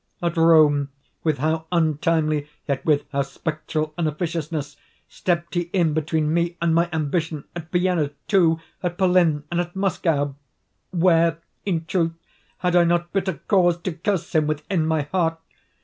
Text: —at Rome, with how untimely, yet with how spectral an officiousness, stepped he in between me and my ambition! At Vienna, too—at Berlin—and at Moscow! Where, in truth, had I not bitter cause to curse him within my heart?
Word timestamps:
—at 0.19 0.35
Rome, 0.35 0.89
with 1.23 1.37
how 1.37 1.67
untimely, 1.71 2.49
yet 2.67 2.83
with 2.83 3.05
how 3.11 3.21
spectral 3.21 3.93
an 3.99 4.07
officiousness, 4.07 4.75
stepped 5.07 5.53
he 5.53 5.69
in 5.73 5.93
between 5.93 6.33
me 6.33 6.57
and 6.59 6.73
my 6.73 6.89
ambition! 6.91 7.43
At 7.55 7.71
Vienna, 7.71 8.09
too—at 8.27 8.97
Berlin—and 8.97 9.61
at 9.61 9.75
Moscow! 9.75 10.33
Where, 10.89 11.37
in 11.67 11.85
truth, 11.85 12.13
had 12.57 12.75
I 12.75 12.83
not 12.83 13.13
bitter 13.13 13.41
cause 13.47 13.77
to 13.81 13.91
curse 13.93 14.33
him 14.33 14.47
within 14.47 14.87
my 14.87 15.03
heart? 15.03 15.37